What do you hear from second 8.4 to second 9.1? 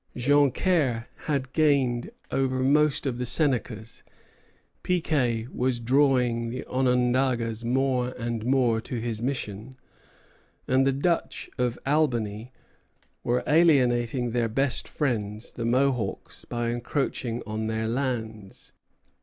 more to